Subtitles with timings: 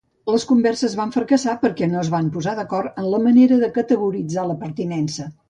[0.35, 4.49] Les converses van fracassar perquè no es van posar d'acord en la manera de categoritzar
[4.55, 5.31] la pertinença.